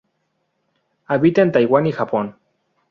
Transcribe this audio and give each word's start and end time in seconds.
Habita 1.07 1.43
en 1.43 1.51
Taiwan 1.51 1.85
y 1.85 1.91
Japón. 1.91 2.35